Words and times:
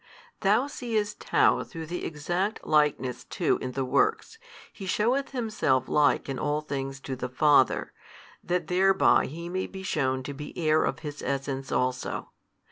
Thou 0.39 0.65
seest 0.65 1.25
how 1.25 1.63
through 1.63 1.85
the 1.85 2.03
exact 2.05 2.65
likeness 2.65 3.23
too 3.23 3.59
in 3.61 3.73
the 3.73 3.85
works, 3.85 4.39
He 4.73 4.87
sheweth 4.87 5.29
Himself 5.29 5.87
like 5.87 6.27
in 6.27 6.39
all 6.39 6.61
things 6.61 6.99
to 7.01 7.15
the 7.15 7.29
Father, 7.29 7.93
that 8.43 8.65
thereby 8.65 9.27
He 9.27 9.47
may 9.47 9.67
be 9.67 9.83
shewn 9.83 10.23
to 10.23 10.33
be 10.33 10.57
Heir 10.57 10.85
of 10.85 11.01
His 11.01 11.21
Essence 11.21 11.71
also. 11.71 12.31